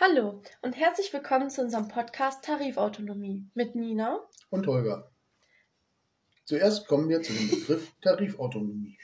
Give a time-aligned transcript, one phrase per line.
[0.00, 5.10] Hallo und herzlich willkommen zu unserem Podcast Tarifautonomie mit Nina und Holger.
[6.44, 8.96] Zuerst kommen wir zu dem Begriff Tarifautonomie.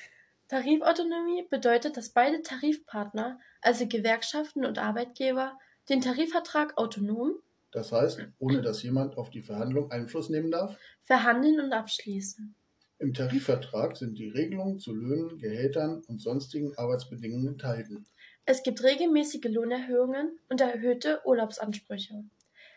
[0.46, 7.40] Tarifautonomie bedeutet, dass beide Tarifpartner, also Gewerkschaften und Arbeitgeber, den Tarifvertrag autonom,
[7.72, 12.54] das heißt, ohne dass jemand auf die Verhandlung Einfluss nehmen darf, verhandeln und abschließen.
[13.00, 18.06] Im Tarifvertrag sind die Regelungen zu Löhnen, Gehältern und sonstigen Arbeitsbedingungen enthalten.
[18.46, 22.24] Es gibt regelmäßige Lohnerhöhungen und erhöhte Urlaubsansprüche.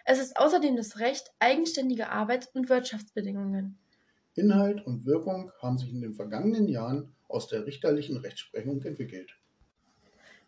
[0.06, 3.78] Es ist außerdem das Recht eigenständige Arbeits- und Wirtschaftsbedingungen.
[4.36, 9.36] Inhalt und Wirkung haben sich in den vergangenen Jahren aus der richterlichen Rechtsprechung entwickelt.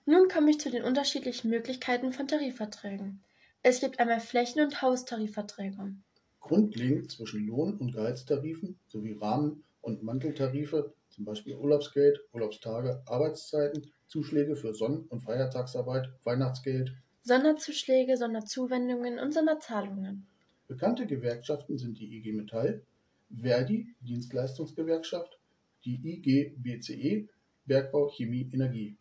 [0.05, 3.21] Nun komme ich zu den unterschiedlichen Möglichkeiten von Tarifverträgen.
[3.61, 5.95] Es gibt einmal Flächen- und Haustarifverträge.
[6.39, 14.55] Grundlegend zwischen Lohn- und Gehaltstarifen sowie Rahmen- und Manteltarife, zum Beispiel Urlaubsgeld, Urlaubstage, Arbeitszeiten, Zuschläge
[14.55, 20.25] für Sonn- und Feiertagsarbeit, Weihnachtsgeld, Sonderzuschläge, Sonderzuwendungen und Sonderzahlungen.
[20.67, 22.81] Bekannte Gewerkschaften sind die IG Metall,
[23.29, 25.37] Verdi Dienstleistungsgewerkschaft,
[25.85, 27.27] die IG BCE
[27.65, 28.97] Bergbau Chemie Energie.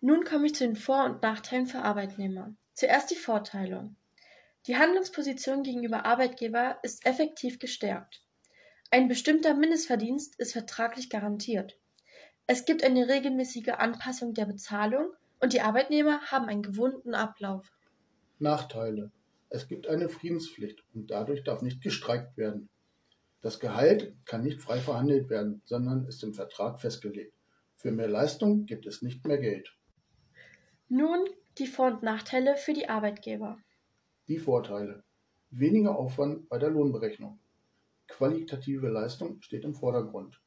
[0.00, 2.54] Nun komme ich zu den Vor- und Nachteilen für Arbeitnehmer.
[2.72, 3.90] Zuerst die Vorteile.
[4.66, 8.22] Die Handlungsposition gegenüber Arbeitgeber ist effektiv gestärkt.
[8.90, 11.78] Ein bestimmter Mindestverdienst ist vertraglich garantiert.
[12.46, 17.70] Es gibt eine regelmäßige Anpassung der Bezahlung und die Arbeitnehmer haben einen gewohnten Ablauf.
[18.38, 19.12] Nachteile.
[19.50, 22.70] Es gibt eine Friedenspflicht und dadurch darf nicht gestreikt werden.
[23.42, 27.34] Das Gehalt kann nicht frei verhandelt werden, sondern ist im Vertrag festgelegt.
[27.76, 29.76] Für mehr Leistung gibt es nicht mehr Geld.
[30.88, 31.28] Nun
[31.58, 33.58] die Vor- und Nachteile für die Arbeitgeber.
[34.28, 35.04] Die Vorteile.
[35.50, 37.38] Weniger Aufwand bei der Lohnberechnung.
[38.18, 40.40] Qualitative Leistung steht im Vordergrund.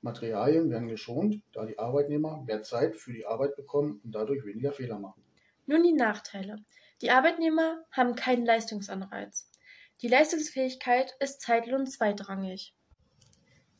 [0.00, 4.70] Materialien werden geschont, da die Arbeitnehmer mehr Zeit für die Arbeit bekommen und dadurch weniger
[4.70, 5.24] Fehler machen.
[5.66, 6.64] Nun die Nachteile.
[7.02, 9.50] Die Arbeitnehmer haben keinen Leistungsanreiz.
[10.02, 12.76] Die Leistungsfähigkeit ist Zeitlohn zweitrangig.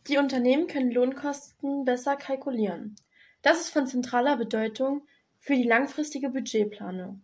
[0.09, 2.97] Die Unternehmen können Lohnkosten besser kalkulieren.
[3.43, 5.07] Das ist von zentraler Bedeutung
[5.39, 7.23] für die langfristige Budgetplanung.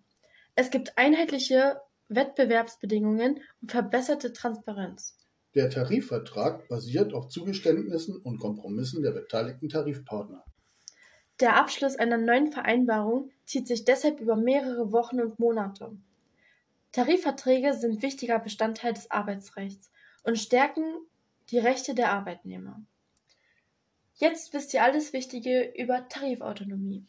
[0.55, 5.17] Es gibt einheitliche Wettbewerbsbedingungen und verbesserte Transparenz.
[5.55, 10.45] Der Tarifvertrag basiert auf Zugeständnissen und Kompromissen der beteiligten Tarifpartner.
[11.41, 15.97] Der Abschluss einer neuen Vereinbarung zieht sich deshalb über mehrere Wochen und Monate.
[16.93, 19.91] Tarifverträge sind wichtiger Bestandteil des Arbeitsrechts
[20.23, 20.85] und stärken
[21.51, 22.81] die Rechte der Arbeitnehmer.
[24.15, 27.05] Jetzt wisst ihr alles Wichtige über Tarifautonomie.